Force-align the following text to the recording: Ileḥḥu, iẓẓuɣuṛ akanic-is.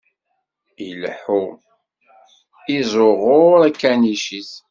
Ileḥḥu, 0.87 1.41
iẓẓuɣuṛ 2.77 3.59
akanic-is. 3.69 4.51